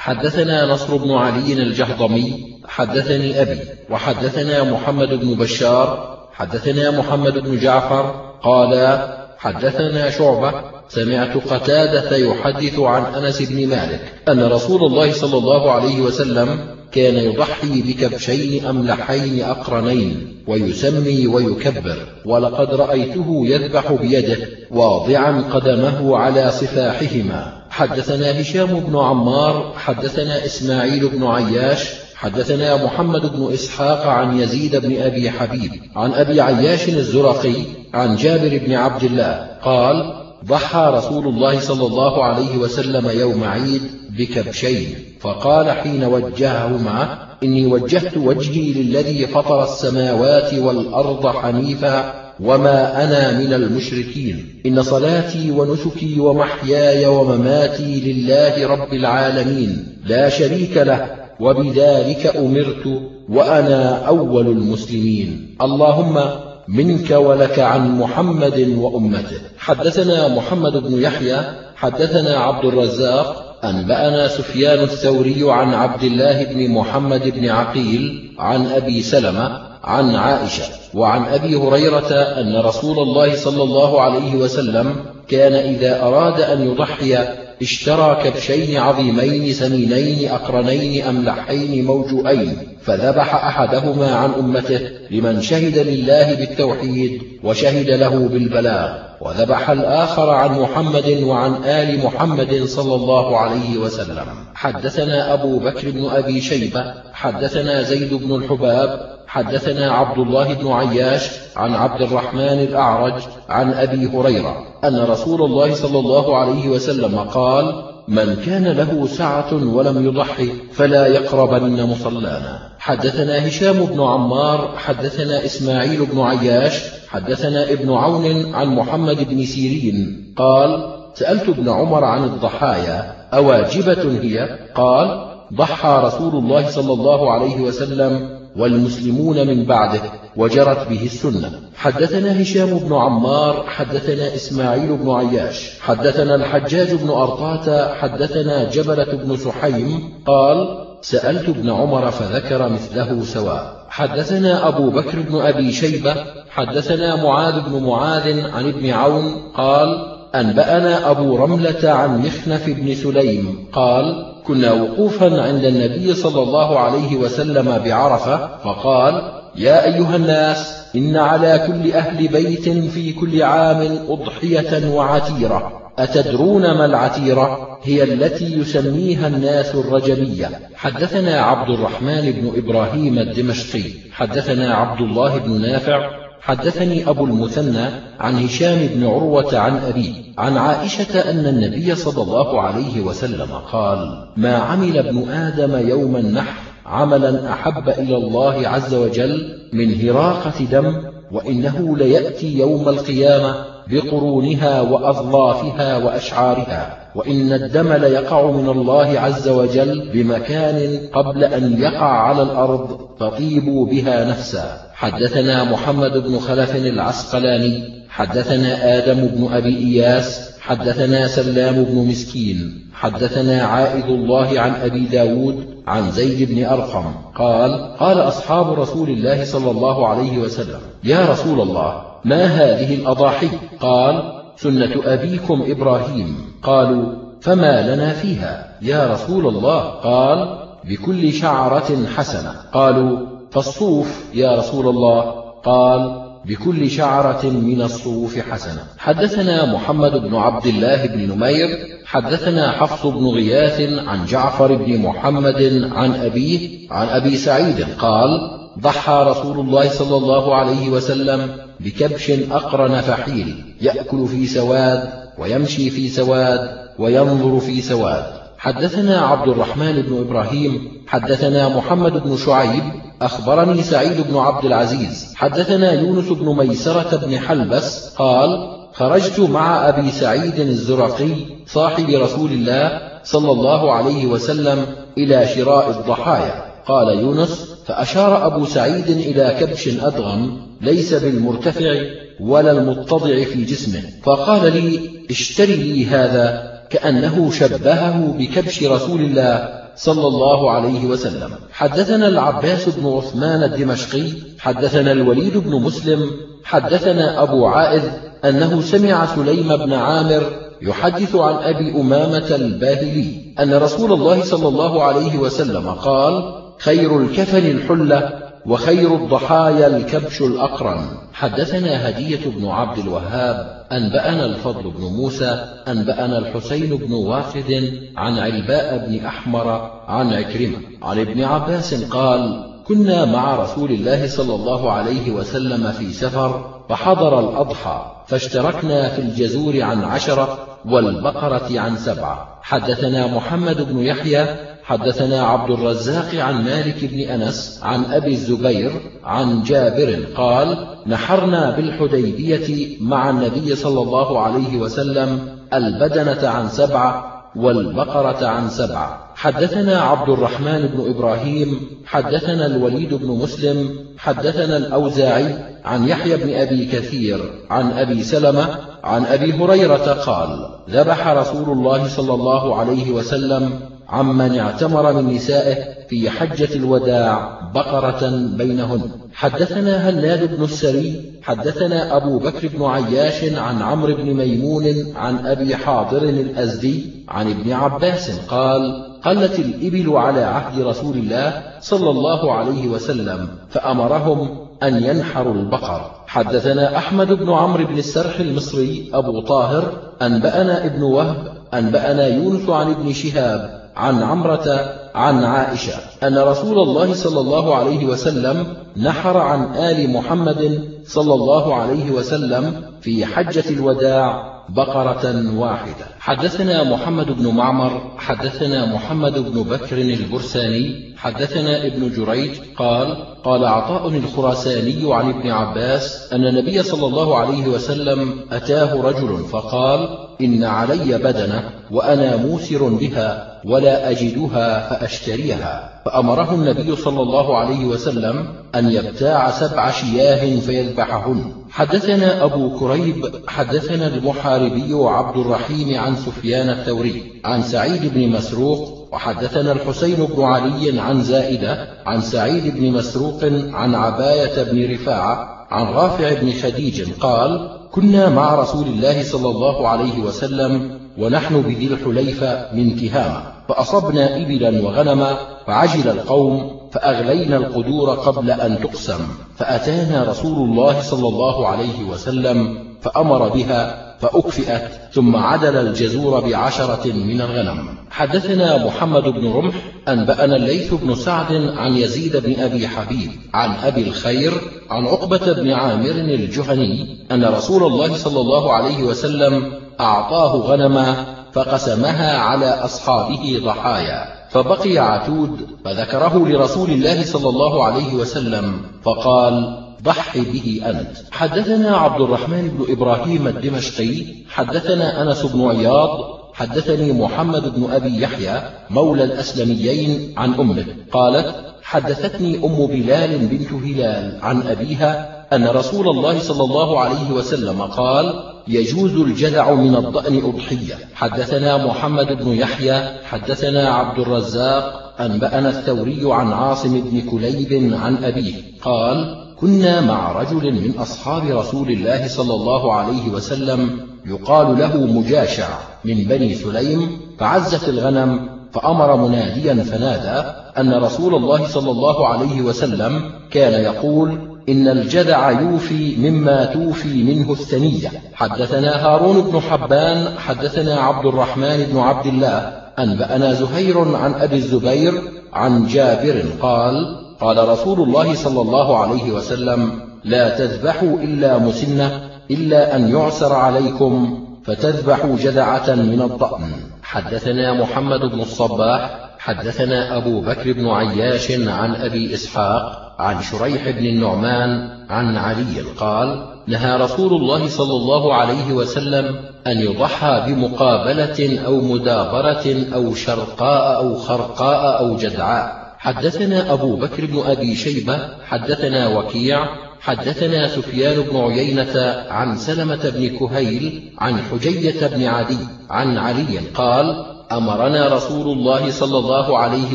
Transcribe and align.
حدثنا 0.00 0.66
نصر 0.66 0.96
بن 0.96 1.10
علي 1.12 1.52
الجهضمي 1.52 2.56
حدثني 2.68 3.42
أبي 3.42 3.58
وحدثنا 3.90 4.62
محمد 4.62 5.08
بن 5.08 5.34
بشار 5.34 6.18
حدثنا 6.32 6.90
محمد 6.90 7.38
بن 7.38 7.58
جعفر 7.58 8.34
قال 8.42 8.98
حدثنا 9.38 10.10
شعبة 10.10 10.52
سمعت 10.88 11.36
قتادة 11.36 12.16
يحدث 12.16 12.78
عن 12.78 13.24
أنس 13.24 13.42
بن 13.42 13.68
مالك 13.68 14.12
أن 14.28 14.42
رسول 14.42 14.84
الله 14.84 15.12
صلى 15.12 15.38
الله 15.38 15.72
عليه 15.72 16.00
وسلم 16.00 16.58
كان 16.92 17.16
يضحي 17.16 17.82
بكبشين 17.82 18.66
أملحين 18.66 19.44
أقرنين 19.44 20.42
ويسمي 20.46 21.26
ويكبر 21.26 21.96
ولقد 22.24 22.74
رأيته 22.74 23.42
يذبح 23.44 23.92
بيده 23.92 24.38
واضعا 24.70 25.40
قدمه 25.52 26.16
على 26.16 26.50
صفاحهما 26.50 27.59
حدثنا 27.70 28.40
هشام 28.40 28.80
بن 28.80 28.98
عمار 28.98 29.72
حدثنا 29.76 30.44
إسماعيل 30.44 31.08
بن 31.08 31.26
عياش 31.26 31.90
حدثنا 32.14 32.84
محمد 32.84 33.36
بن 33.36 33.52
إسحاق 33.52 34.06
عن 34.06 34.40
يزيد 34.40 34.76
بن 34.76 35.02
أبي 35.02 35.30
حبيب 35.30 35.70
عن 35.96 36.12
أبي 36.12 36.40
عياش 36.40 36.88
الزرقي 36.88 37.54
عن 37.94 38.16
جابر 38.16 38.60
بن 38.66 38.72
عبد 38.72 39.04
الله 39.04 39.48
قال 39.62 40.20
ضحى 40.44 40.92
رسول 40.94 41.28
الله 41.28 41.60
صلى 41.60 41.86
الله 41.86 42.24
عليه 42.24 42.56
وسلم 42.56 43.10
يوم 43.20 43.44
عيد 43.44 43.82
بكبشين 44.10 44.94
فقال 45.20 45.70
حين 45.70 46.04
وجههما 46.04 47.18
إني 47.42 47.66
وجهت 47.66 48.16
وجهي 48.16 48.72
للذي 48.72 49.26
فطر 49.26 49.64
السماوات 49.64 50.54
والأرض 50.54 51.26
حنيفا 51.26 52.14
وما 52.42 53.04
أنا 53.04 53.38
من 53.38 53.52
المشركين. 53.52 54.62
إن 54.66 54.82
صلاتي 54.82 55.50
ونسكي 55.50 56.20
ومحياي 56.20 57.06
ومماتي 57.06 58.12
لله 58.12 58.66
رب 58.66 58.94
العالمين. 58.94 59.98
لا 60.06 60.28
شريك 60.28 60.76
له 60.76 61.10
وبذلك 61.40 62.36
أمرت 62.36 63.02
وأنا 63.28 64.06
أول 64.06 64.46
المسلمين. 64.46 65.56
اللهم 65.62 66.20
منك 66.68 67.10
ولك 67.10 67.58
عن 67.58 67.98
محمد 67.98 68.68
وأمته. 68.78 69.40
حدثنا 69.58 70.28
محمد 70.28 70.72
بن 70.72 71.02
يحيى 71.02 71.40
حدثنا 71.76 72.36
عبد 72.36 72.64
الرزاق 72.64 73.58
أنبأنا 73.64 74.28
سفيان 74.28 74.84
الثوري 74.84 75.52
عن 75.52 75.74
عبد 75.74 76.02
الله 76.02 76.44
بن 76.44 76.70
محمد 76.70 77.28
بن 77.28 77.48
عقيل 77.48 78.32
عن 78.38 78.66
أبي 78.66 79.02
سلمة 79.02 79.69
عن 79.84 80.14
عائشة 80.14 80.64
وعن 80.94 81.24
أبي 81.24 81.56
هريرة 81.56 82.12
أن 82.12 82.56
رسول 82.56 82.98
الله 82.98 83.36
صلى 83.36 83.62
الله 83.62 84.00
عليه 84.00 84.34
وسلم 84.34 84.96
كان 85.28 85.52
إذا 85.52 86.02
أراد 86.02 86.40
أن 86.40 86.66
يضحي 86.66 87.18
اشترى 87.62 88.18
كبشين 88.24 88.76
عظيمين 88.76 89.52
سمينين 89.52 90.30
أقرنين 90.30 91.04
أملحين 91.04 91.84
موجوئين 91.84 92.56
فذبح 92.82 93.34
أحدهما 93.34 94.14
عن 94.14 94.30
أمته 94.30 94.80
لمن 95.10 95.40
شهد 95.42 95.78
لله 95.78 96.34
بالتوحيد 96.34 97.22
وشهد 97.44 97.90
له 97.90 98.28
بالبلاغ. 98.28 99.09
وذبح 99.20 99.70
الآخر 99.70 100.30
عن 100.30 100.60
محمد 100.60 101.22
وعن 101.22 101.64
آل 101.64 102.04
محمد 102.04 102.64
صلى 102.64 102.94
الله 102.94 103.36
عليه 103.36 103.78
وسلم. 103.78 104.26
حدثنا 104.54 105.34
أبو 105.34 105.58
بكر 105.58 105.90
بن 105.90 106.08
أبي 106.08 106.40
شيبة 106.40 106.94
حدثنا 107.12 107.82
زيد 107.82 108.14
بن 108.14 108.34
الحباب 108.34 109.18
حدثنا 109.26 109.92
عبد 109.92 110.18
الله 110.18 110.54
بن 110.54 110.72
عياش 110.72 111.30
عن 111.56 111.74
عبد 111.74 112.02
الرحمن 112.02 112.58
الأعرج 112.68 113.22
عن 113.48 113.72
أبي 113.72 114.06
هريرة 114.06 114.56
أن 114.84 115.00
رسول 115.00 115.42
الله 115.42 115.74
صلى 115.74 115.98
الله 115.98 116.36
عليه 116.36 116.68
وسلم 116.68 117.18
قال 117.18 117.84
من 118.08 118.36
كان 118.46 118.66
له 118.68 119.06
سعة 119.06 119.54
ولم 119.54 120.06
يضحي 120.06 120.52
فلا 120.72 121.06
يقربن 121.06 121.82
مصلانا. 121.82 122.58
حدثنا 122.78 123.48
هشام 123.48 123.84
بن 123.84 124.02
عمار 124.02 124.74
حدثنا 124.76 125.44
إسماعيل 125.44 126.06
بن 126.06 126.20
عياش 126.20 126.99
حدثنا 127.10 127.70
ابن 127.70 127.92
عون 127.92 128.54
عن 128.54 128.74
محمد 128.74 129.28
بن 129.28 129.44
سيرين 129.44 130.26
قال 130.36 130.94
سألت 131.14 131.48
ابن 131.48 131.68
عمر 131.68 132.04
عن 132.04 132.24
الضحايا 132.24 133.14
أواجبة 133.34 134.20
هي؟ 134.22 134.58
قال 134.74 135.26
ضحى 135.54 136.00
رسول 136.04 136.34
الله 136.34 136.70
صلى 136.70 136.92
الله 136.92 137.32
عليه 137.32 137.60
وسلم 137.60 138.40
والمسلمون 138.56 139.46
من 139.46 139.64
بعده 139.64 140.00
وجرت 140.36 140.88
به 140.88 141.04
السنة. 141.04 141.50
حدثنا 141.76 142.42
هشام 142.42 142.78
بن 142.78 142.94
عمار 142.94 143.64
حدثنا 143.66 144.34
إسماعيل 144.34 144.96
بن 144.96 145.10
عياش 145.10 145.80
حدثنا 145.80 146.34
الحجاج 146.34 146.94
بن 146.94 147.08
أرطاة 147.08 147.94
حدثنا 147.94 148.70
جبلة 148.70 149.12
بن 149.24 149.36
سحيم 149.36 150.12
قال 150.26 150.89
سألت 151.02 151.48
ابن 151.48 151.70
عمر 151.70 152.10
فذكر 152.10 152.68
مثله 152.68 153.24
سواء. 153.24 153.80
حدثنا 153.88 154.68
أبو 154.68 154.90
بكر 154.90 155.18
بن 155.18 155.40
أبي 155.40 155.72
شيبة 155.72 156.14
حدثنا 156.50 157.24
معاذ 157.24 157.60
بن 157.60 157.82
معاذ 157.82 158.50
عن 158.50 158.68
ابن 158.68 158.90
عون 158.90 159.34
قال 159.54 160.16
أنبأنا 160.34 161.10
أبو 161.10 161.36
رملة 161.36 161.90
عن 161.90 162.18
مخنف 162.18 162.66
بن 162.66 162.94
سليم 162.94 163.66
قال 163.72 164.26
كنا 164.46 164.72
وقوفا 164.72 165.42
عند 165.42 165.64
النبي 165.64 166.14
صلى 166.14 166.42
الله 166.42 166.78
عليه 166.78 167.16
وسلم 167.16 167.78
بعرفة 167.84 168.56
فقال 168.64 169.42
يا 169.56 169.84
أيها 169.84 170.16
الناس 170.16 170.84
إن 170.96 171.16
على 171.16 171.64
كل 171.66 171.92
أهل 171.92 172.28
بيت 172.28 172.68
في 172.68 173.12
كل 173.12 173.42
عام 173.42 173.98
أضحية 174.08 174.94
وعتيرة. 174.94 175.79
أتدرون 176.02 176.62
ما 176.62 176.84
العتيرة؟ 176.84 177.78
هي 177.82 178.02
التي 178.02 178.58
يسميها 178.58 179.26
الناس 179.26 179.74
الرجبية 179.74 180.50
حدثنا 180.74 181.40
عبد 181.40 181.70
الرحمن 181.70 182.30
بن 182.32 182.52
إبراهيم 182.56 183.18
الدمشقي. 183.18 183.90
حدثنا 184.12 184.74
عبد 184.74 185.00
الله 185.00 185.38
بن 185.38 185.60
نافع. 185.62 186.10
حدثني 186.40 187.08
أبو 187.08 187.24
المثنى 187.24 187.86
عن 188.20 188.44
هشام 188.44 188.86
بن 188.86 189.06
عروة 189.06 189.58
عن 189.58 189.76
أبيه 189.76 190.12
عن 190.38 190.56
عائشة 190.56 191.30
أن 191.30 191.46
النبي 191.46 191.94
صلى 191.94 192.22
الله 192.22 192.60
عليه 192.60 193.00
وسلم 193.00 193.52
قال 193.72 194.28
ما 194.36 194.56
عمل 194.56 194.98
ابن 194.98 195.28
آدم 195.28 195.88
يوم 195.88 196.16
النحر 196.16 196.60
عملا 196.86 197.52
أحب 197.52 197.88
إلى 197.88 198.16
الله 198.16 198.68
عز 198.68 198.94
وجل 198.94 199.58
من 199.72 200.00
هراقة 200.00 200.64
دم 200.64 201.09
وإنه 201.32 201.96
ليأتي 201.96 202.58
يوم 202.58 202.88
القيامة 202.88 203.54
بقرونها 203.88 204.80
وأظلافها 204.80 205.96
وأشعارها 205.96 206.96
وإن 207.14 207.52
الدم 207.52 207.92
ليقع 207.92 208.50
من 208.50 208.68
الله 208.68 209.20
عز 209.20 209.48
وجل 209.48 210.10
بمكان 210.12 211.00
قبل 211.12 211.44
أن 211.44 211.82
يقع 211.82 212.22
على 212.22 212.42
الأرض 212.42 213.08
فطيبوا 213.20 213.86
بها 213.86 214.24
نفسا. 214.24 214.80
حدثنا 214.92 215.64
محمد 215.64 216.18
بن 216.18 216.38
خلف 216.38 216.76
العسقلاني 216.76 218.00
حدثنا 218.08 218.98
آدم 218.98 219.26
بن 219.26 219.52
أبي 219.52 219.76
إياس 219.76 220.49
حدثنا 220.70 221.26
سلام 221.28 221.84
بن 221.84 222.08
مسكين 222.08 222.86
حدثنا 222.94 223.62
عائد 223.62 224.04
الله 224.04 224.60
عن 224.60 224.74
أبي 224.74 225.06
داود 225.06 225.66
عن 225.86 226.10
زيد 226.10 226.52
بن 226.52 226.64
أرقم 226.64 227.04
قال 227.34 227.96
قال 227.96 228.18
أصحاب 228.18 228.80
رسول 228.80 229.10
الله 229.10 229.44
صلى 229.44 229.70
الله 229.70 230.08
عليه 230.08 230.38
وسلم 230.38 230.80
يا 231.04 231.26
رسول 231.30 231.60
الله 231.60 232.02
ما 232.24 232.44
هذه 232.44 232.94
الأضاحي؟ 232.94 233.48
قال 233.80 234.42
سنة 234.56 234.92
أبيكم 235.04 235.64
إبراهيم. 235.66 236.36
قالوا 236.62 237.12
فما 237.40 237.94
لنا 237.94 238.12
فيها؟ 238.12 238.76
يا 238.82 239.12
رسول 239.12 239.46
الله. 239.46 239.80
قال 239.80 240.58
بكل 240.84 241.32
شعرة 241.32 242.06
حسنة. 242.16 242.54
قالوا 242.72 243.26
فالصوف 243.50 244.34
يا 244.34 244.56
رسول 244.58 244.88
الله. 244.88 245.20
قال 245.64 246.29
بكل 246.44 246.90
شعرة 246.90 247.46
من 247.46 247.82
الصوف 247.82 248.38
حسنة. 248.38 248.82
حدثنا 248.98 249.74
محمد 249.74 250.12
بن 250.12 250.34
عبد 250.34 250.66
الله 250.66 251.06
بن 251.06 251.34
نمير 251.34 251.68
حدثنا 252.04 252.70
حفص 252.70 253.06
بن 253.06 253.26
غياث 253.26 253.80
عن 254.08 254.24
جعفر 254.24 254.74
بن 254.74 254.98
محمد 254.98 255.90
عن 255.92 256.14
أبيه 256.14 256.88
عن 256.90 257.08
أبي 257.08 257.36
سعيد 257.36 257.86
قال 257.98 258.40
ضحى 258.78 259.24
رسول 259.26 259.60
الله 259.60 259.88
صلى 259.88 260.16
الله 260.16 260.54
عليه 260.54 260.88
وسلم 260.88 261.56
بكبش 261.80 262.30
أقرن 262.30 263.00
فحيل 263.00 263.74
يأكل 263.80 264.26
في 264.26 264.46
سواد 264.46 265.08
ويمشي 265.38 265.90
في 265.90 266.08
سواد 266.08 266.60
وينظر 266.98 267.60
في 267.60 267.80
سواد. 267.80 268.24
حدثنا 268.58 269.18
عبد 269.18 269.48
الرحمن 269.48 270.02
بن 270.02 270.20
إبراهيم 270.20 270.88
حدثنا 271.06 271.76
محمد 271.76 272.12
بن 272.12 272.36
شعيب 272.36 272.82
أخبرني 273.22 273.82
سعيد 273.82 274.20
بن 274.30 274.36
عبد 274.36 274.64
العزيز 274.64 275.32
حدثنا 275.34 275.92
يونس 275.92 276.28
بن 276.28 276.56
ميسرة 276.56 277.16
بن 277.16 277.38
حلبس 277.38 278.14
قال 278.16 278.80
خرجت 278.92 279.40
مع 279.40 279.88
أبي 279.88 280.10
سعيد 280.10 280.60
الزرقي 280.60 281.30
صاحب 281.66 282.10
رسول 282.10 282.52
الله 282.52 283.00
صلى 283.24 283.52
الله 283.52 283.92
عليه 283.92 284.26
وسلم 284.26 284.86
إلى 285.18 285.48
شراء 285.54 285.90
الضحايا. 285.90 286.64
قال 286.86 287.18
يونس 287.18 287.74
فأشار 287.86 288.46
أبو 288.46 288.64
سعيد 288.64 289.08
إلى 289.08 289.56
كبش 289.60 289.88
أدغم 289.88 290.60
ليس 290.80 291.14
بالمرتفع 291.14 292.02
ولا 292.40 292.70
المتضع 292.70 293.44
في 293.44 293.64
جسمه. 293.64 294.02
فقال 294.22 294.72
لي 294.72 295.10
اشتري 295.30 295.76
لي 295.76 296.06
هذا 296.06 296.70
كأنه 296.90 297.50
شبهه 297.50 298.36
بكبش 298.38 298.84
رسول 298.84 299.20
الله 299.20 299.79
صلى 299.96 300.26
الله 300.26 300.70
عليه 300.70 301.06
وسلم. 301.06 301.50
حدثنا 301.72 302.28
العباس 302.28 302.88
بن 302.88 303.06
عثمان 303.06 303.62
الدمشقي 303.62 304.32
حدثنا 304.58 305.12
الوليد 305.12 305.56
بن 305.56 305.82
مسلم 305.82 306.30
حدثنا 306.64 307.42
أبو 307.42 307.66
عائذ 307.66 308.02
أنه 308.44 308.80
سمع 308.80 309.26
سليم 309.26 309.76
بن 309.76 309.92
عامر 309.92 310.42
يحدث 310.82 311.34
عن 311.34 311.54
أبي 311.54 312.00
أمامة 312.00 312.56
الباهلي 312.56 313.54
أن 313.60 313.74
رسول 313.74 314.12
الله 314.12 314.44
صلى 314.44 314.68
الله 314.68 315.02
عليه 315.02 315.38
وسلم 315.38 315.88
قال 315.90 316.54
خير 316.78 317.18
الكفن 317.18 317.66
الحلة 317.66 318.49
وخير 318.66 319.14
الضحايا 319.14 319.86
الكبش 319.86 320.40
الأقرن. 320.42 321.06
حدثنا 321.32 322.08
هدية 322.08 322.50
بن 322.50 322.68
عبد 322.68 322.98
الوهاب 322.98 323.86
أنبأنا 323.92 324.46
الفضل 324.46 324.90
بن 324.90 325.02
موسى 325.02 325.64
أنبأنا 325.88 326.38
الحسين 326.38 326.96
بن 326.96 327.12
واخد 327.12 327.84
عن 328.16 328.38
علباء 328.38 329.06
بن 329.06 329.24
أحمر 329.24 329.90
عن 330.08 330.32
عكرمة. 330.32 330.78
عن 331.02 331.18
ابن 331.18 331.44
عباس 331.44 332.04
قال 332.04 332.66
كنا 332.88 333.24
مع 333.24 333.56
رسول 333.56 333.90
الله 333.90 334.28
صلى 334.28 334.54
الله 334.54 334.92
عليه 334.92 335.30
وسلم 335.30 335.92
في 335.92 336.12
سفر 336.12 336.80
فحضر 336.88 337.40
الأضحى 337.40 338.12
فاشتركنا 338.26 339.08
في 339.08 339.18
الجزور 339.18 339.82
عن 339.82 340.04
عشرة 340.04 340.58
والبقرة 340.84 341.80
عن 341.80 341.96
سبعة. 341.96 342.58
حدثنا 342.62 343.26
محمد 343.26 343.92
بن 343.92 343.98
يحيى 343.98 344.46
حدثنا 344.90 345.42
عبد 345.42 345.70
الرزاق 345.70 346.34
عن 346.34 346.64
مالك 346.64 347.04
بن 347.04 347.20
أنس 347.20 347.80
عن 347.82 348.04
أبي 348.04 348.32
الزبير 348.32 348.92
عن 349.24 349.62
جابر 349.62 350.24
قال 350.36 350.86
نحرنا 351.06 351.70
بالحديبية 351.70 352.96
مع 353.00 353.30
النبي 353.30 353.74
صلى 353.74 354.02
الله 354.02 354.40
عليه 354.40 354.76
وسلم 354.76 355.58
البدنة 355.72 356.48
عن 356.48 356.68
سبعة 356.68 357.42
والبقرة 357.56 358.46
عن 358.46 358.68
سبعة 358.68 359.32
حدثنا 359.34 360.00
عبد 360.00 360.28
الرحمن 360.28 360.86
بن 360.86 361.10
إبراهيم 361.10 361.80
حدثنا 362.06 362.66
الوليد 362.66 363.14
بن 363.14 363.28
مسلم 363.28 363.90
حدثنا 364.18 364.76
الأوزاعي 364.76 365.54
عن 365.84 366.08
يحيى 366.08 366.36
بن 366.36 366.54
أبي 366.54 366.86
كثير 366.86 367.40
عن 367.70 367.92
أبي 367.92 368.22
سلمة 368.22 368.66
عن 369.04 369.24
أبي 369.24 369.52
هريرة 369.52 370.12
قال 370.12 370.68
ذبح 370.90 371.28
رسول 371.28 371.78
الله 371.78 372.08
صلى 372.08 372.34
الله 372.34 372.76
عليه 372.76 373.10
وسلم 373.10 373.89
عمن 374.10 374.58
اعتمر 374.58 375.12
من 375.12 375.34
نسائه 375.34 376.06
في 376.08 376.30
حجة 376.30 376.74
الوداع 376.74 377.60
بقرة 377.74 378.30
بينهن. 378.56 379.10
حدثنا 379.34 380.10
هناد 380.10 380.56
بن 380.56 380.64
السري 380.64 381.40
حدثنا 381.42 382.16
أبو 382.16 382.38
بكر 382.38 382.68
بن 382.68 382.84
عياش 382.84 383.44
عن 383.44 383.82
عمرو 383.82 384.14
بن 384.14 384.34
ميمون 384.34 384.84
عن 385.16 385.46
أبي 385.46 385.76
حاضر 385.76 386.22
الأزدي 386.22 387.24
عن 387.28 387.50
ابن 387.50 387.72
عباس 387.72 388.40
قال 388.48 389.06
قلت 389.24 389.58
الإبل 389.58 390.16
على 390.16 390.40
عهد 390.40 390.80
رسول 390.80 391.16
الله 391.16 391.62
صلى 391.80 392.10
الله 392.10 392.52
عليه 392.52 392.88
وسلم 392.88 393.48
فأمرهم 393.70 394.68
أن 394.82 395.04
ينحروا 395.04 395.54
البقر. 395.54 396.10
حدثنا 396.26 396.96
أحمد 396.96 397.32
بن 397.32 397.52
عمرو 397.52 397.84
بن 397.84 397.98
السرح 397.98 398.40
المصري 398.40 399.10
أبو 399.14 399.40
طاهر 399.40 400.12
أنبأنا 400.22 400.84
ابن 400.86 401.02
وهب 401.02 401.36
أنبأنا 401.74 402.26
يونس 402.26 402.68
عن 402.68 402.90
ابن 402.90 403.12
شهاب 403.12 403.79
عن 404.00 404.22
عمرة 404.22 404.94
عن 405.14 405.44
عائشة 405.44 405.92
أن 406.22 406.38
رسول 406.38 406.78
الله 406.78 407.14
صلى 407.14 407.40
الله 407.40 407.74
عليه 407.74 408.04
وسلم 408.04 408.76
نحر 408.96 409.36
عن 409.36 409.74
آل 409.74 410.10
محمد 410.10 410.88
صلى 411.06 411.34
الله 411.34 411.74
عليه 411.74 412.10
وسلم 412.10 412.84
في 413.00 413.26
حجة 413.26 413.70
الوداع 413.70 414.50
بقرة 414.68 415.24
واحدة. 415.56 416.06
حدثنا 416.20 416.84
محمد 416.84 417.26
بن 417.26 417.46
معمر 417.46 418.12
حدثنا 418.18 418.94
محمد 418.94 419.38
بن 419.38 419.62
بكر 419.62 419.98
البرساني 419.98 421.09
حدثنا 421.20 421.86
ابن 421.86 422.12
جريج 422.16 422.50
قال 422.76 423.16
قال 423.44 423.64
عطاء 423.64 424.08
الخراساني 424.08 425.14
عن 425.14 425.28
ابن 425.28 425.50
عباس 425.50 426.32
أن 426.32 426.46
النبي 426.46 426.82
صلى 426.82 427.06
الله 427.06 427.36
عليه 427.36 427.66
وسلم 427.66 428.34
أتاه 428.52 429.02
رجل 429.02 429.44
فقال 429.44 430.08
إن 430.40 430.64
علي 430.64 431.18
بدنة 431.18 431.70
وأنا 431.90 432.36
موسر 432.36 432.88
بها 432.88 433.60
ولا 433.64 434.10
أجدها 434.10 434.88
فأشتريها. 434.90 436.02
فأمره 436.04 436.54
النبي 436.54 436.96
صلى 436.96 437.22
الله 437.22 437.56
عليه 437.56 437.84
وسلم 437.84 438.46
أن 438.74 438.90
يبتاع 438.90 439.50
سبع 439.50 439.90
شياه 439.90 440.60
فيذبحهن. 440.60 441.52
حدثنا 441.70 442.44
أبو 442.44 442.78
كريب 442.78 443.26
حدثنا 443.46 444.06
المحاربي 444.06 444.94
عبد 444.94 445.36
الرحيم 445.36 446.00
عن 446.00 446.16
سفيان 446.16 446.70
الثوري 446.70 447.40
عن 447.44 447.62
سعيد 447.62 448.14
بن 448.14 448.28
مسروق 448.28 448.99
وحدثنا 449.12 449.72
الحسين 449.72 450.26
بن 450.26 450.42
علي 450.42 451.00
عن 451.00 451.22
زائدة 451.22 451.88
عن 452.06 452.20
سعيد 452.20 452.76
بن 452.76 452.92
مسروق 452.92 453.44
عن 453.72 453.94
عباية 453.94 454.62
بن 454.62 454.92
رفاعة 454.94 455.66
عن 455.70 455.86
رافع 455.86 456.40
بن 456.40 456.52
خديج 456.52 457.12
قال 457.12 457.80
كنا 457.92 458.28
مع 458.28 458.54
رسول 458.54 458.86
الله 458.86 459.22
صلى 459.22 459.48
الله 459.48 459.88
عليه 459.88 460.18
وسلم 460.18 461.00
ونحن 461.18 461.62
بذي 461.62 461.86
الحليفة 461.86 462.74
من 462.74 462.96
تهامة 462.96 463.42
فأصبنا 463.68 464.36
إبلا 464.36 464.82
وغنما 464.82 465.38
فعجل 465.66 466.08
القوم 466.08 466.80
فأغلينا 466.92 467.56
القدور 467.56 468.10
قبل 468.10 468.50
أن 468.50 468.78
تقسم 468.80 469.28
فأتانا 469.56 470.30
رسول 470.30 470.68
الله 470.68 471.00
صلى 471.00 471.28
الله 471.28 471.68
عليه 471.68 472.04
وسلم 472.10 472.78
فأمر 473.00 473.48
بها 473.48 474.09
فأكفئت 474.20 474.82
ثم 475.12 475.36
عدل 475.36 475.76
الجزور 475.76 476.40
بعشرة 476.40 477.12
من 477.12 477.40
الغنم. 477.40 477.88
حدثنا 478.10 478.86
محمد 478.86 479.22
بن 479.22 479.52
رمح 479.52 479.74
أنبأنا 480.08 480.56
الليث 480.56 480.94
بن 480.94 481.14
سعد 481.14 481.52
عن 481.76 481.96
يزيد 481.96 482.36
بن 482.36 482.60
أبي 482.60 482.88
حبيب 482.88 483.30
عن 483.54 483.70
أبي 483.84 484.02
الخير 484.02 484.52
عن 484.90 485.06
عقبة 485.06 485.52
بن 485.52 485.70
عامر 485.70 486.10
الجهني 486.10 487.26
أن 487.32 487.44
رسول 487.44 487.82
الله 487.82 488.16
صلى 488.16 488.40
الله 488.40 488.72
عليه 488.72 489.02
وسلم 489.02 489.72
أعطاه 490.00 490.56
غنما 490.56 491.24
فقسمها 491.52 492.38
على 492.38 492.66
أصحابه 492.66 493.60
ضحايا. 493.64 494.40
فبقي 494.50 494.98
عتود 494.98 495.66
فذكره 495.84 496.48
لرسول 496.48 496.90
الله 496.90 497.24
صلى 497.24 497.48
الله 497.48 497.84
عليه 497.84 498.14
وسلم 498.14 498.82
فقال 499.02 499.89
ضح 500.02 500.38
به 500.38 500.80
أنت. 500.86 501.16
حدثنا 501.30 501.96
عبد 501.96 502.20
الرحمن 502.20 502.68
بن 502.68 502.92
إبراهيم 502.92 503.48
الدمشقي 503.48 504.24
حدثنا 504.48 505.22
أنس 505.22 505.46
بن 505.46 505.68
عياض 505.68 506.40
حدثني 506.54 507.12
محمد 507.12 507.74
بن 507.74 507.90
أبي 507.90 508.22
يحيى 508.22 508.62
مولى 508.90 509.24
الأسلميين 509.24 510.34
عن 510.36 510.54
أمه. 510.54 510.84
قالت 511.12 511.54
حدثتني 511.82 512.56
أم 512.56 512.86
بلال 512.86 513.38
بنت 513.38 513.72
هلال 513.72 514.38
عن 514.42 514.62
أبيها 514.62 515.40
أن 515.52 515.66
رسول 515.66 516.08
الله 516.08 516.38
صلى 516.38 516.64
الله 516.64 517.00
عليه 517.00 517.30
وسلم 517.30 517.82
قال 517.82 518.54
يجوز 518.68 519.12
الجذع 519.12 519.74
من 519.74 519.96
الضأن 519.96 520.38
أضحية. 520.44 520.94
حدثنا 521.14 521.86
محمد 521.86 522.42
بن 522.42 522.48
يحيى 522.48 523.02
حدثنا 523.24 523.94
عبد 523.94 524.18
الرزاق 524.18 525.14
أنبأنا 525.20 525.68
الثوري 525.68 526.20
عن 526.24 526.52
عاصم 526.52 527.00
بن 527.00 527.30
كليب 527.30 527.94
عن 527.94 528.24
أبيه. 528.24 528.54
قال 528.82 529.49
كنا 529.60 530.00
مع 530.00 530.32
رجل 530.32 530.72
من 530.72 530.98
أصحاب 530.98 531.42
رسول 531.46 531.90
الله 531.90 532.28
صلى 532.28 532.54
الله 532.54 532.92
عليه 532.92 533.28
وسلم 533.28 534.00
يقال 534.26 534.78
له 534.78 534.96
مجاشع 534.96 535.68
من 536.04 536.14
بني 536.14 536.54
سليم 536.54 537.20
فعزت 537.38 537.88
الغنم 537.88 538.48
فأمر 538.72 539.16
مناديا 539.16 539.74
فنادى 539.74 540.48
أن 540.78 541.02
رسول 541.02 541.34
الله 541.34 541.66
صلى 541.66 541.90
الله 541.90 542.28
عليه 542.28 542.62
وسلم 542.62 543.30
كان 543.50 543.84
يقول 543.84 544.38
إن 544.68 544.88
الجدع 544.88 545.50
يوفي 545.60 546.16
مما 546.16 546.64
توفي 546.64 547.22
منه 547.22 547.52
الثنية. 547.52 548.08
حدثنا 548.34 549.06
هارون 549.06 549.40
بن 549.40 549.60
حبان 549.60 550.38
حدثنا 550.38 551.00
عبد 551.00 551.26
الرحمن 551.26 551.86
بن 551.92 551.98
عبد 551.98 552.26
الله 552.26 552.58
أنبأنا 552.98 553.52
زهير 553.52 554.16
عن 554.16 554.34
أبي 554.34 554.56
الزبير 554.56 555.12
عن 555.52 555.86
جابر 555.86 556.44
قال 556.62 557.19
قال 557.40 557.68
رسول 557.68 558.00
الله 558.00 558.34
صلى 558.34 558.60
الله 558.60 558.98
عليه 558.98 559.32
وسلم 559.32 560.00
لا 560.24 560.58
تذبحوا 560.58 561.18
إلا 561.18 561.58
مسنة 561.58 562.30
إلا 562.50 562.96
أن 562.96 563.10
يعسر 563.10 563.52
عليكم 563.52 564.44
فتذبحوا 564.64 565.36
جذعة 565.36 565.94
من 565.94 566.22
الضأن 566.22 566.70
حدثنا 567.02 567.72
محمد 567.72 568.20
بن 568.20 568.40
الصباح 568.40 569.30
حدثنا 569.38 570.16
أبو 570.16 570.40
بكر 570.40 570.72
بن 570.72 570.88
عياش 570.88 571.50
عن 571.50 571.94
أبي 571.94 572.34
إسحاق 572.34 573.14
عن 573.18 573.42
شريح 573.42 573.90
بن 573.90 574.06
النعمان 574.06 574.90
عن 575.10 575.36
علي 575.36 575.80
قال 575.98 576.46
نهى 576.66 576.96
رسول 576.96 577.32
الله 577.34 577.68
صلى 577.68 577.92
الله 577.92 578.34
عليه 578.34 578.72
وسلم 578.72 579.36
أن 579.66 579.78
يضحى 579.78 580.44
بمقابلة 580.46 581.58
أو 581.66 581.80
مدابرة 581.80 582.86
أو 582.94 583.14
شرقاء 583.14 583.96
أو 583.96 584.14
خرقاء 584.14 585.00
أو 585.00 585.16
جدعاء 585.16 585.79
حدثنا 586.00 586.72
أبو 586.72 586.96
بكر 586.96 587.26
بن 587.26 587.42
أبي 587.46 587.74
شيبة 587.74 588.18
حدثنا 588.44 589.18
وكيع 589.18 589.66
حدثنا 590.00 590.68
سفيان 590.68 591.20
بن 591.20 591.36
عيينة 591.36 592.24
عن 592.28 592.56
سلمة 592.56 593.10
بن 593.10 593.38
كهيل 593.38 594.12
عن 594.18 594.38
حجية 594.42 595.06
بن 595.06 595.26
عدي 595.26 595.58
عن 595.90 596.18
علي 596.18 596.58
قال 596.74 597.26
أمرنا 597.52 598.08
رسول 598.08 598.58
الله 598.58 598.90
صلى 598.90 599.18
الله 599.18 599.58
عليه 599.58 599.94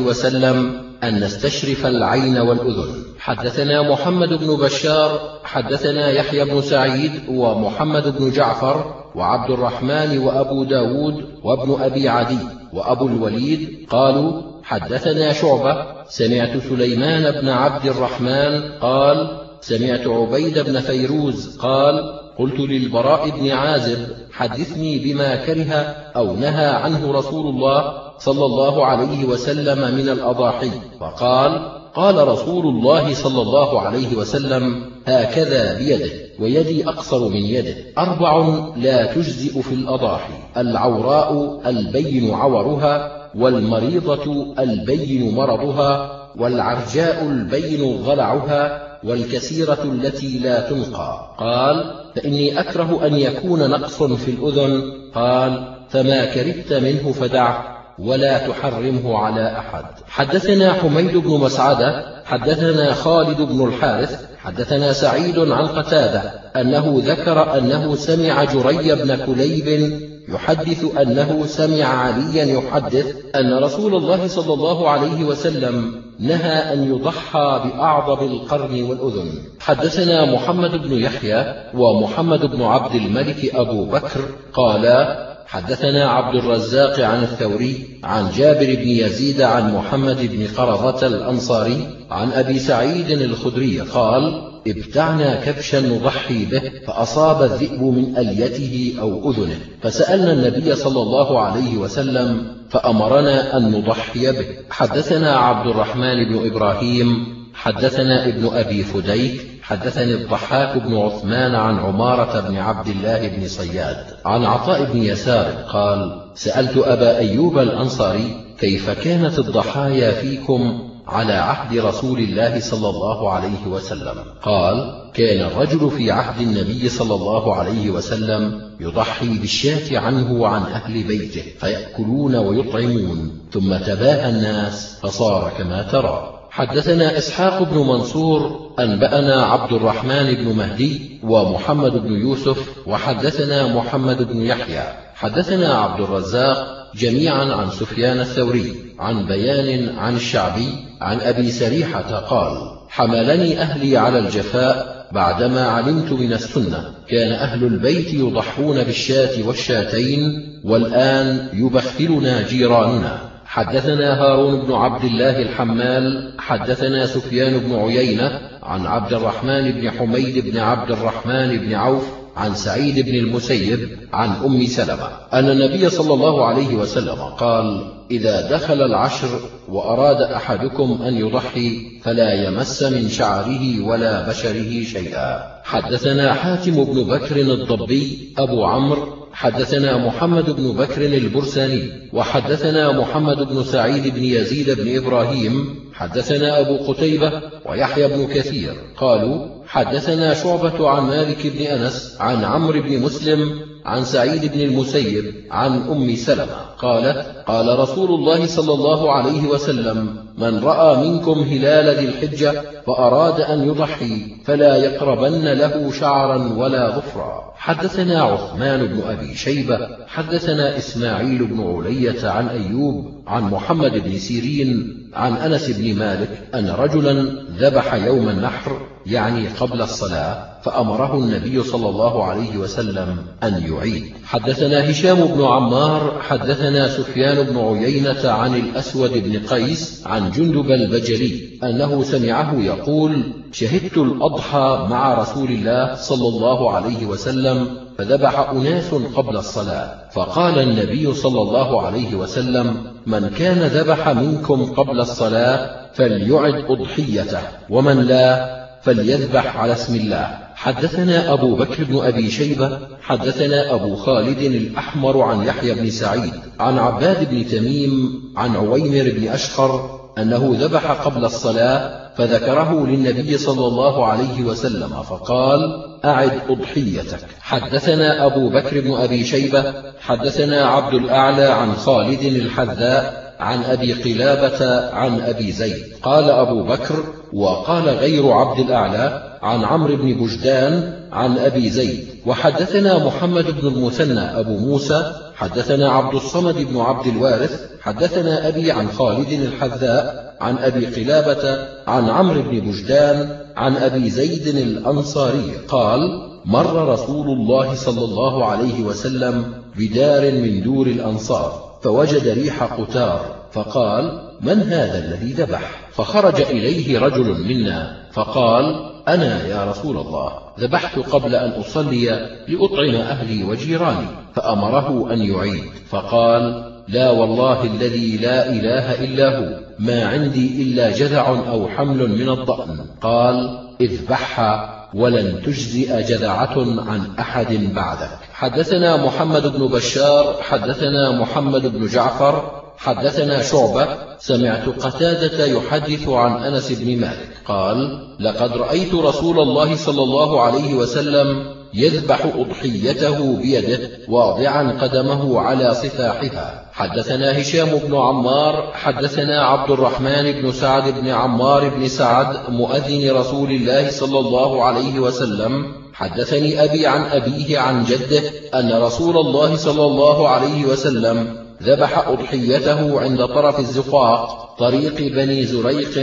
وسلم 0.00 0.82
أن 1.02 1.20
نستشرف 1.20 1.86
العين 1.86 2.38
والأذن. 2.38 3.04
حدثنا 3.18 3.90
محمد 3.90 4.28
بن 4.28 4.56
بشار 4.56 5.40
حدثنا 5.44 6.10
يحيى 6.10 6.44
بن 6.44 6.60
سعيد 6.60 7.12
ومحمد 7.28 8.18
بن 8.18 8.30
جعفر 8.30 8.94
وعبد 9.14 9.50
الرحمن 9.50 10.18
وأبو 10.18 10.64
داود 10.64 11.24
وابن 11.42 11.82
أبي 11.82 12.08
عدي 12.08 12.38
وأبو 12.72 13.06
الوليد 13.06 13.86
قالوا 13.90 14.55
حدثنا 14.66 15.32
شعبة 15.32 16.04
سمعت 16.08 16.62
سليمان 16.68 17.40
بن 17.40 17.48
عبد 17.48 17.86
الرحمن 17.86 18.72
قال 18.80 19.38
سمعت 19.60 20.06
عبيد 20.06 20.58
بن 20.58 20.80
فيروز 20.80 21.58
قال 21.58 22.20
قلت 22.38 22.60
للبراء 22.60 23.30
بن 23.30 23.50
عازب 23.50 23.98
حدثني 24.32 24.98
بما 24.98 25.36
كره 25.36 25.72
أو 26.16 26.36
نهى 26.36 26.66
عنه 26.66 27.12
رسول 27.12 27.46
الله 27.46 27.94
صلى 28.18 28.44
الله 28.44 28.86
عليه 28.86 29.24
وسلم 29.24 29.94
من 29.94 30.08
الأضاحي 30.08 30.70
فقال 31.00 31.72
قال 31.94 32.28
رسول 32.28 32.66
الله 32.66 33.14
صلى 33.14 33.42
الله 33.42 33.80
عليه 33.80 34.16
وسلم 34.16 34.90
هكذا 35.06 35.78
بيده 35.78 36.10
ويدي 36.40 36.88
أقصر 36.88 37.28
من 37.28 37.42
يده 37.42 37.76
أربع 37.98 38.58
لا 38.76 39.14
تجزئ 39.14 39.62
في 39.62 39.74
الأضاحي 39.74 40.34
العوراء 40.56 41.60
البين 41.66 42.34
عورها 42.34 43.15
والمريضة 43.38 44.54
البين 44.58 45.34
مرضها 45.34 46.22
والعرجاء 46.36 47.22
البين 47.22 47.96
غلعها 47.96 48.82
والكثيرة 49.04 49.82
التي 49.84 50.38
لا 50.38 50.70
تنقى. 50.70 51.34
قال 51.38 51.94
فإني 52.16 52.60
أكره 52.60 53.06
أن 53.06 53.14
يكون 53.14 53.70
نقص 53.70 54.02
في 54.02 54.30
الأذن. 54.30 54.82
قال 55.14 55.76
فما 55.88 56.24
كرهت 56.24 56.72
منه 56.72 57.12
فدعه 57.12 57.76
ولا 57.98 58.48
تحرمه 58.48 59.18
على 59.18 59.58
أحد. 59.58 59.84
حدثنا 60.06 60.72
حميد 60.72 61.16
بن 61.16 61.30
مسعدة 61.30 62.16
حدثنا 62.24 62.92
خالد 62.92 63.42
بن 63.42 63.68
الحارث 63.68 64.26
حدثنا 64.38 64.92
سعيد 64.92 65.38
عن 65.38 65.66
قتادة 65.66 66.22
أنه 66.56 67.02
ذكر 67.04 67.58
أنه 67.58 67.96
سمع 67.96 68.44
جري 68.44 68.94
بن 68.94 69.16
كليب 69.26 70.00
يحدث 70.28 70.96
أنه 70.96 71.46
سمع 71.46 71.84
عليا 71.84 72.44
يحدث 72.44 73.14
أن 73.36 73.54
رسول 73.54 73.94
الله 73.94 74.26
صلى 74.26 74.54
الله 74.54 74.88
عليه 74.88 75.24
وسلم 75.24 76.02
نهى 76.18 76.72
أن 76.72 76.94
يضحى 76.94 77.60
بأعظم 77.64 78.26
القرن 78.26 78.82
والأذن. 78.82 79.30
حدثنا 79.60 80.32
محمد 80.34 80.82
بن 80.82 80.92
يحيى 80.92 81.54
ومحمد 81.74 82.46
بن 82.46 82.62
عبد 82.62 82.94
الملك 82.94 83.54
أبو 83.54 83.84
بكر 83.84 84.20
قالا 84.52 85.26
حدثنا 85.46 86.10
عبد 86.10 86.34
الرزاق 86.34 87.00
عن 87.00 87.22
الثوري 87.22 88.00
عن 88.04 88.30
جابر 88.36 88.74
بن 88.74 88.88
يزيد 88.88 89.40
عن 89.42 89.74
محمد 89.74 90.16
بن 90.20 90.46
قرظة 90.56 91.06
الأنصاري 91.06 91.88
عن 92.10 92.32
أبي 92.32 92.58
سعيد 92.58 93.10
الخدري 93.10 93.80
قال 93.80 94.55
ابتعنا 94.66 95.44
كبشا 95.44 95.80
نضحي 95.80 96.44
به 96.44 96.62
فأصاب 96.86 97.42
الذئب 97.42 97.82
من 97.82 98.16
أليته 98.16 98.94
أو 99.00 99.30
أذنه. 99.30 99.58
فسألنا 99.82 100.32
النبي 100.32 100.74
صلى 100.74 101.02
الله 101.02 101.40
عليه 101.40 101.76
وسلم 101.76 102.56
فأمرنا 102.70 103.56
أن 103.56 103.72
نضحي 103.72 104.32
به. 104.32 104.46
حدثنا 104.70 105.36
عبد 105.36 105.66
الرحمن 105.70 106.24
بن 106.24 106.50
إبراهيم 106.50 107.36
حدثنا 107.54 108.28
ابن 108.28 108.46
أبي 108.46 108.82
فديك 108.82 109.40
حدثني 109.62 110.14
الضحاك 110.14 110.82
بن 110.82 110.96
عثمان 110.96 111.54
عن 111.54 111.78
عمارة 111.78 112.40
بن 112.48 112.56
عبد 112.56 112.88
الله 112.88 113.28
بن 113.28 113.48
صياد. 113.48 113.96
عن 114.24 114.44
عطاء 114.44 114.92
بن 114.92 115.02
يسار 115.02 115.46
قال 115.72 116.20
سألت 116.34 116.76
أبا 116.76 117.18
أيوب 117.18 117.58
الأنصاري 117.58 118.44
كيف 118.58 118.90
كانت 118.90 119.38
الضحايا 119.38 120.10
فيكم؟ 120.10 120.90
على 121.06 121.32
عهد 121.32 121.78
رسول 121.78 122.18
الله 122.18 122.60
صلى 122.60 122.88
الله 122.88 123.30
عليه 123.30 123.66
وسلم. 123.66 124.14
قال 124.42 125.02
كان 125.14 125.46
الرجل 125.46 125.90
في 125.90 126.10
عهد 126.10 126.40
النبي 126.40 126.88
صلى 126.88 127.14
الله 127.14 127.54
عليه 127.54 127.90
وسلم 127.90 128.70
يضحي 128.80 129.38
بالشاة 129.38 129.98
عنه 129.98 130.32
وعن 130.32 130.62
أهل 130.62 131.02
بيته 131.02 131.42
فيأكلون 131.60 132.36
ويطعمون 132.36 133.40
ثم 133.52 133.76
تباهى 133.76 134.28
الناس 134.28 134.98
فصار 135.02 135.52
كما 135.58 135.82
ترى. 135.82 136.32
حدثنا 136.50 137.18
إسحاق 137.18 137.62
بن 137.62 137.78
منصور 137.78 138.70
أنبأنا 138.78 139.46
عبد 139.46 139.72
الرحمن 139.72 140.34
بن 140.34 140.56
مهدي 140.56 141.20
ومحمد 141.22 141.92
بن 141.92 142.12
يوسف 142.12 142.58
وحدثنا 142.86 143.76
محمد 143.76 144.32
بن 144.32 144.42
يحيى. 144.42 144.84
حدثنا 145.14 145.74
عبد 145.74 146.00
الرزاق 146.00 146.75
جميعا 146.94 147.44
عن 147.44 147.70
سفيان 147.70 148.20
الثوري 148.20 148.74
عن 148.98 149.26
بيان 149.26 149.98
عن 149.98 150.16
الشعبي 150.16 150.68
عن 151.00 151.20
أبي 151.20 151.50
سريحة 151.50 152.14
قال 152.14 152.76
حملني 152.88 153.60
أهلي 153.60 153.96
على 153.96 154.18
الجفاء 154.18 154.96
بعدما 155.12 155.66
علمت 155.66 156.12
من 156.12 156.32
السنة. 156.32 156.94
كان 157.08 157.32
أهل 157.32 157.64
البيت 157.64 158.14
يضحون 158.14 158.82
بالشاة 158.84 159.46
والشاتين 159.46 160.20
والآن 160.64 161.48
يبخلنا 161.52 162.48
جيراننا. 162.48 163.18
حدثنا 163.46 164.22
هارون 164.22 164.66
بن 164.66 164.72
عبد 164.72 165.04
الله 165.04 165.42
الحمال 165.42 166.32
حدثنا 166.38 167.06
سفيان 167.06 167.58
بن 167.58 167.74
عيينة 167.74 168.40
عن 168.62 168.86
عبد 168.86 169.12
الرحمن 169.12 169.72
بن 169.72 169.90
حميد 169.90 170.50
بن 170.50 170.58
عبد 170.58 170.90
الرحمن 170.90 171.56
بن 171.56 171.74
عوف 171.74 172.25
عن 172.36 172.54
سعيد 172.54 173.00
بن 173.00 173.14
المسيب 173.14 173.98
عن 174.12 174.30
أم 174.44 174.66
سلمة. 174.66 175.08
أن 175.32 175.50
النبي 175.50 175.90
صلى 175.90 176.14
الله 176.14 176.44
عليه 176.44 176.74
وسلم 176.74 177.22
قال 177.38 177.92
إذا 178.10 178.50
دخل 178.50 178.82
العشر 178.82 179.40
وأراد 179.68 180.22
أحدكم 180.22 181.02
أن 181.02 181.16
يضحي 181.16 182.00
فلا 182.02 182.46
يمس 182.46 182.82
من 182.82 183.08
شعره 183.08 183.86
ولا 183.86 184.28
بشره 184.28 184.84
شيئا. 184.84 185.56
حدثنا 185.64 186.34
حاتم 186.34 186.84
بن 186.84 187.02
بكر 187.02 187.36
الضبي 187.36 188.34
أبو 188.38 188.64
عمرو 188.64 189.26
حدثنا 189.32 190.06
محمد 190.06 190.50
بن 190.50 190.72
بكر 190.72 191.06
البرساني 191.06 191.82
وحدثنا 192.12 192.92
محمد 192.92 193.36
بن 193.36 193.64
سعيد 193.64 194.14
بن 194.14 194.24
يزيد 194.24 194.70
بن 194.70 194.96
إبراهيم 194.96 195.74
حدثنا 195.94 196.60
أبو 196.60 196.92
قتيبة 196.92 197.42
ويحيى 197.66 198.08
بن 198.08 198.26
كثير 198.26 198.74
قالوا 198.96 199.55
حدثنا 199.66 200.34
شعبة 200.34 200.90
عن 200.90 201.02
مالك 201.02 201.46
بن 201.46 201.66
أنس 201.66 202.16
عن 202.20 202.44
عمرو 202.44 202.82
بن 202.82 203.00
مسلم 203.02 203.60
عن 203.84 204.04
سعيد 204.04 204.52
بن 204.52 204.60
المسيب 204.60 205.34
عن 205.50 205.72
أم 205.72 206.16
سلمة 206.16 206.56
قالت 206.78 207.44
قال 207.46 207.78
رسول 207.78 208.10
الله 208.10 208.46
صلى 208.46 208.72
الله 208.72 209.12
عليه 209.12 209.48
وسلم 209.48 210.26
من 210.38 210.64
رأى 210.64 211.08
منكم 211.08 211.32
هلال 211.32 211.96
ذي 211.96 212.04
الحجة 212.08 212.62
فأراد 212.86 213.40
أن 213.40 213.68
يضحي 213.68 214.36
فلا 214.44 214.76
يقربن 214.76 215.52
له 215.52 215.92
شعرا 215.92 216.52
ولا 216.56 216.96
ظفرا. 216.96 217.52
حدثنا 217.56 218.22
عثمان 218.22 218.86
بن 218.86 219.02
أبي 219.02 219.34
شيبة 219.34 219.88
حدثنا 220.06 220.76
إسماعيل 220.76 221.46
بن 221.46 221.76
علية 221.76 222.28
عن 222.28 222.48
أيوب 222.48 223.22
عن 223.26 223.42
محمد 223.42 223.92
بن 223.92 224.18
سيرين 224.18 224.96
عن 225.14 225.32
أنس 225.32 225.70
بن 225.70 225.94
مالك 225.98 226.48
أن 226.54 226.68
رجلا 226.68 227.12
ذبح 227.58 227.94
يوم 227.94 228.28
النحر 228.28 228.95
يعني 229.06 229.48
قبل 229.48 229.82
الصلاة 229.82 230.46
فأمره 230.62 231.14
النبي 231.14 231.62
صلى 231.62 231.88
الله 231.88 232.24
عليه 232.24 232.56
وسلم 232.56 233.16
أن 233.42 233.62
يعيد. 233.72 234.04
حدثنا 234.24 234.90
هشام 234.90 235.24
بن 235.24 235.44
عمار 235.44 236.22
حدثنا 236.22 236.88
سفيان 236.88 237.46
بن 237.46 237.58
عيينة 237.58 238.30
عن 238.30 238.54
الأسود 238.54 239.12
بن 239.12 239.38
قيس 239.38 240.02
عن 240.06 240.30
جندب 240.30 240.70
البجلي 240.70 241.58
أنه 241.62 242.02
سمعه 242.02 242.54
يقول 242.54 243.22
شهدت 243.52 243.96
الأضحى 243.96 244.86
مع 244.90 245.14
رسول 245.14 245.50
الله 245.50 245.94
صلى 245.94 246.28
الله 246.28 246.70
عليه 246.70 247.06
وسلم 247.06 247.68
فذبح 247.98 248.50
أناس 248.50 248.94
قبل 248.94 249.36
الصلاة. 249.36 249.94
فقال 250.12 250.58
النبي 250.58 251.14
صلى 251.14 251.42
الله 251.42 251.86
عليه 251.86 252.14
وسلم 252.14 252.76
من 253.06 253.30
كان 253.38 253.58
ذبح 253.58 254.08
منكم 254.08 254.64
قبل 254.64 255.00
الصلاة 255.00 255.86
فليعد 255.94 256.64
أضحيته 256.68 257.40
ومن 257.70 258.00
لا 258.00 258.65
فليذبح 258.86 259.56
على 259.56 259.72
اسم 259.72 259.94
الله. 259.94 260.38
حدثنا 260.54 261.32
أبو 261.32 261.56
بكر 261.56 261.84
بن 261.84 262.04
أبي 262.04 262.30
شيبة 262.30 262.78
حدثنا 263.02 263.74
أبو 263.74 263.96
خالد 263.96 264.42
الأحمر 264.42 265.20
عن 265.20 265.42
يحيى 265.42 265.74
بن 265.74 265.90
سعيد 265.90 266.32
عن 266.60 266.78
عباد 266.78 267.30
بن 267.30 267.46
تميم 267.46 268.22
عن 268.36 268.56
عويمر 268.56 269.12
بن 269.16 269.28
أشخر 269.28 270.00
أنه 270.18 270.56
ذبح 270.60 270.90
قبل 270.90 271.24
الصلاة 271.24 272.10
فذكره 272.16 272.86
للنبي 272.86 273.38
صلى 273.38 273.66
الله 273.66 274.06
عليه 274.06 274.42
وسلم 274.42 275.02
فقال 275.02 275.60
أعد 276.04 276.40
أضحيتك. 276.48 277.18
حدثنا 277.40 278.26
أبو 278.26 278.48
بكر 278.48 278.80
بن 278.80 278.94
أبي 278.94 279.24
شيبة 279.24 279.74
حدثنا 280.00 280.66
عبد 280.66 280.94
الأعلى 280.94 281.44
عن 281.44 281.72
خالد 281.72 282.22
الحذاء 282.22 283.25
عن 283.38 283.64
أبي 283.64 283.92
قلابة 283.92 284.90
عن 284.90 285.20
أبي 285.20 285.52
زيد. 285.52 285.84
قال 286.02 286.30
أبو 286.30 286.62
بكر 286.62 287.04
وقال 287.32 287.88
غير 287.88 288.30
عبد 288.30 288.58
الأعلى 288.58 289.38
عن 289.42 289.64
عمرو 289.64 289.96
بن 289.96 290.14
بجدان 290.14 290.94
عن 291.12 291.38
أبي 291.38 291.70
زيد. 291.70 292.04
وحدثنا 292.26 293.06
محمد 293.06 293.60
بن 293.60 293.68
المثنى 293.68 294.20
أبو 294.20 294.58
موسى 294.58 295.12
حدثنا 295.34 295.90
عبد 295.90 296.14
الصمد 296.14 296.54
بن 296.54 296.80
عبد 296.80 297.06
الوارث 297.06 297.60
حدثنا 297.80 298.48
أبي 298.48 298.72
عن 298.72 298.88
خالد 298.88 299.32
الحذاء 299.32 300.36
عن 300.40 300.58
أبي 300.58 300.86
قلابة 300.86 301.58
عن 301.86 302.08
عمرو 302.08 302.42
بن 302.42 302.60
بجدان 302.60 303.38
عن 303.56 303.76
أبي 303.76 304.10
زيد 304.10 304.46
الأنصاري. 304.46 305.52
قال 305.68 306.00
مر 306.44 306.88
رسول 306.88 307.26
الله 307.26 307.74
صلى 307.74 308.04
الله 308.04 308.44
عليه 308.44 308.82
وسلم 308.82 309.44
بدار 309.78 310.32
من 310.32 310.62
دور 310.62 310.86
الأنصار. 310.86 311.65
فوجد 311.82 312.28
ريح 312.28 312.62
قتار 312.62 313.36
فقال 313.52 314.32
من 314.40 314.62
هذا 314.62 314.98
الذي 314.98 315.32
ذبح؟ 315.32 315.88
فخرج 315.92 316.40
إليه 316.40 316.98
رجل 316.98 317.44
منا 317.48 317.96
فقال 318.12 318.92
أنا 319.08 319.46
يا 319.46 319.70
رسول 319.70 319.96
الله 319.96 320.32
ذبحت 320.60 320.98
قبل 320.98 321.34
أن 321.34 321.50
أصلي 321.50 322.06
لأطعم 322.48 322.94
أهلي 322.94 323.44
وجيراني. 323.44 324.06
فأمره 324.34 325.12
أن 325.12 325.20
يعيد 325.20 325.64
فقال 325.88 326.72
لا 326.88 327.10
والله 327.10 327.64
الذي 327.64 328.16
لا 328.16 328.48
إله 328.48 329.04
إلا 329.04 329.38
هو 329.38 329.60
ما 329.78 330.06
عندي 330.06 330.62
إلا 330.62 330.90
جذع 330.90 331.28
أو 331.28 331.68
حمل 331.68 332.08
من 332.08 332.28
الضأن. 332.28 332.86
قال 333.00 333.58
اذبحها 333.80 334.75
ولن 334.94 335.42
تجزئ 335.42 336.02
جذعة 336.02 336.56
عن 336.90 337.14
أحد 337.18 337.74
بعدك. 337.74 338.18
حدثنا 338.32 338.96
محمد 338.96 339.46
بن 339.46 339.66
بشار 339.66 340.36
حدثنا 340.42 341.20
محمد 341.20 341.66
بن 341.66 341.86
جعفر 341.86 342.62
حدثنا 342.78 343.42
شعبة 343.42 343.88
سمعت 344.18 344.68
قتادة 344.68 345.46
يحدث 345.46 346.08
عن 346.08 346.42
أنس 346.44 346.72
بن 346.72 347.00
مالك. 347.00 347.28
قال 347.44 348.08
لقد 348.20 348.56
رأيت 348.56 348.94
رسول 348.94 349.40
الله 349.40 349.76
صلى 349.76 350.02
الله 350.02 350.40
عليه 350.42 350.74
وسلم 350.74 351.56
يذبح 351.74 352.26
أضحيته 352.34 353.36
بيده 353.36 353.90
واضعا 354.08 354.78
قدمه 354.80 355.40
على 355.40 355.74
صفاحها. 355.74 356.65
حدثنا 356.76 357.40
هشام 357.40 357.68
بن 357.68 357.96
عمار 357.96 358.72
حدثنا 358.74 359.46
عبد 359.46 359.70
الرحمن 359.70 360.32
بن 360.32 360.52
سعد 360.52 361.00
بن 361.00 361.08
عمار 361.08 361.68
بن 361.68 361.88
سعد 361.88 362.50
مؤذن 362.50 363.10
رسول 363.10 363.50
الله 363.50 363.90
صلى 363.90 364.18
الله 364.18 364.64
عليه 364.64 365.00
وسلم. 365.00 365.72
حدثني 365.94 366.64
أبي 366.64 366.86
عن 366.86 367.02
أبيه 367.02 367.58
عن 367.58 367.84
جده 367.84 368.22
أن 368.54 368.82
رسول 368.82 369.16
الله 369.18 369.56
صلى 369.56 369.84
الله 369.86 370.28
عليه 370.28 370.64
وسلم 370.64 371.36
ذبح 371.62 372.08
أضحيته 372.08 373.00
عند 373.00 373.26
طرف 373.26 373.58
الزقاق 373.58 374.56
طريق 374.58 374.94
بني 374.94 375.44
زريق 375.44 375.94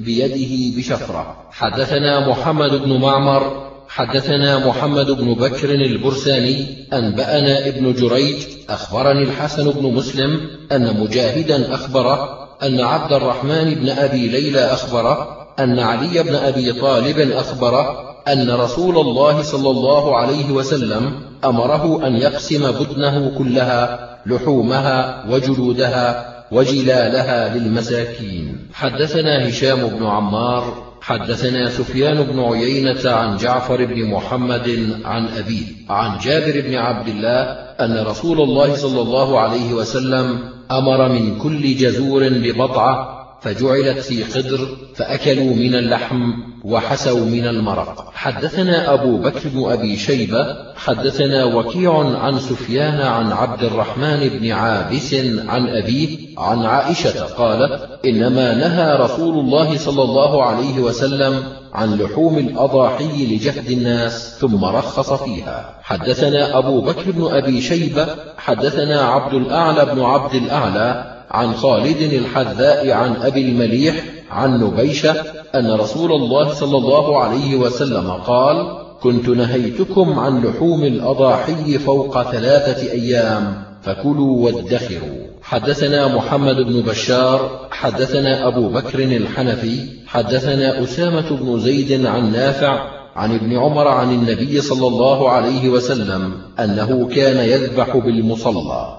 بيده 0.00 0.78
بشفرة. 0.78 1.36
حدثنا 1.50 2.28
محمد 2.28 2.70
بن 2.70 3.00
معمر 3.00 3.73
حدثنا 3.88 4.66
محمد 4.68 5.10
بن 5.10 5.34
بكر 5.34 5.70
البرساني 5.70 6.86
أنبأنا 6.92 7.68
ابن 7.68 7.92
جريج 7.92 8.36
أخبرني 8.70 9.22
الحسن 9.22 9.70
بن 9.70 9.94
مسلم 9.94 10.40
أن 10.72 11.00
مجاهدا 11.00 11.74
أخبره 11.74 12.48
أن 12.62 12.80
عبد 12.80 13.12
الرحمن 13.12 13.74
بن 13.74 13.88
أبي 13.88 14.28
ليلى 14.28 14.60
أخبره 14.60 15.46
أن 15.58 15.78
علي 15.78 16.22
بن 16.22 16.34
أبي 16.34 16.72
طالب 16.72 17.18
أخبره 17.18 18.14
أن 18.28 18.50
رسول 18.50 18.98
الله 18.98 19.42
صلى 19.42 19.70
الله 19.70 20.16
عليه 20.16 20.50
وسلم 20.50 21.12
أمره 21.44 22.06
أن 22.06 22.16
يقسم 22.16 22.72
بدنه 22.72 23.32
كلها 23.38 24.10
لحومها 24.26 25.24
وجلودها 25.30 26.34
وجلالها 26.52 27.54
للمساكين. 27.54 28.68
حدثنا 28.72 29.48
هشام 29.48 29.86
بن 29.88 30.06
عمار 30.06 30.93
حدثنا 31.06 31.70
سفيان 31.70 32.22
بن 32.22 32.40
عيينة 32.40 33.10
عن 33.10 33.36
جعفر 33.36 33.84
بن 33.84 34.04
محمد 34.04 35.00
عن 35.04 35.26
أبيه 35.26 35.66
عن 35.88 36.18
جابر 36.18 36.60
بن 36.60 36.74
عبد 36.74 37.08
الله 37.08 37.40
أن 37.80 38.06
رسول 38.06 38.40
الله 38.40 38.74
صلى 38.74 39.00
الله 39.00 39.40
عليه 39.40 39.72
وسلم 39.72 40.38
أمر 40.70 41.08
من 41.08 41.38
كل 41.38 41.76
جزور 41.76 42.28
ببضعة 42.28 43.13
فجعلت 43.44 43.98
في 43.98 44.22
قدر 44.22 44.68
فأكلوا 44.94 45.54
من 45.54 45.74
اللحم 45.74 46.32
وحسوا 46.64 47.24
من 47.26 47.46
المرق. 47.46 48.10
حدثنا 48.14 48.94
أبو 48.94 49.18
بكر 49.18 49.48
بن 49.48 49.72
أبي 49.72 49.96
شيبة 49.96 50.56
حدثنا 50.76 51.44
وكيع 51.44 52.18
عن 52.18 52.38
سفيان 52.38 53.00
عن 53.00 53.32
عبد 53.32 53.64
الرحمن 53.64 54.28
بن 54.28 54.50
عابس 54.50 55.14
عن 55.48 55.68
أبيه 55.68 56.38
عن 56.38 56.64
عائشة 56.64 57.24
قالت 57.24 58.04
إنما 58.04 58.54
نهى 58.54 58.96
رسول 58.96 59.38
الله 59.38 59.78
صلى 59.78 60.02
الله 60.02 60.44
عليه 60.44 60.80
وسلم 60.80 61.42
عن 61.72 61.94
لحوم 61.94 62.38
الأضاحي 62.38 63.36
لجهد 63.36 63.70
الناس 63.70 64.36
ثم 64.40 64.64
رخص 64.64 65.12
فيها. 65.12 65.74
حدثنا 65.82 66.58
أبو 66.58 66.80
بكر 66.80 67.10
بن 67.10 67.34
أبي 67.34 67.60
شيبة 67.60 68.06
حدثنا 68.38 69.00
عبد 69.00 69.34
الأعلى 69.34 69.94
بن 69.94 70.00
عبد 70.00 70.34
الأعلى 70.34 71.13
عن 71.34 71.54
خالد 71.54 72.12
الحذاء 72.12 72.90
عن 72.90 73.16
أبي 73.16 73.42
المليح 73.48 74.04
عن 74.30 74.60
نبيشة 74.64 75.14
أن 75.54 75.70
رسول 75.70 76.12
الله 76.12 76.54
صلى 76.54 76.76
الله 76.76 77.18
عليه 77.18 77.56
وسلم 77.56 78.10
قال 78.10 78.56
كنت 79.02 79.28
نهيتكم 79.28 80.18
عن 80.18 80.42
لحوم 80.44 80.84
الأضاحي 80.84 81.78
فوق 81.78 82.22
ثلاثة 82.22 82.92
أيام 82.92 83.62
فكلوا 83.82 84.44
وادخروا. 84.44 85.24
حدثنا 85.42 86.16
محمد 86.16 86.56
بن 86.56 86.80
بشار 86.80 87.68
حدثنا 87.70 88.46
أبو 88.46 88.68
بكر 88.68 88.98
الحنفي 88.98 89.78
حدثنا 90.06 90.82
أسامة 90.82 91.30
بن 91.30 91.60
زيد 91.60 92.06
عن 92.06 92.32
نافع 92.32 92.86
عن 93.16 93.34
ابن 93.34 93.56
عمر 93.56 93.88
عن 93.88 94.10
النبي 94.10 94.60
صلى 94.60 94.86
الله 94.86 95.30
عليه 95.30 95.68
وسلم 95.68 96.32
أنه 96.58 97.08
كان 97.08 97.48
يذبح 97.48 97.96
بالمصلى. 97.96 98.98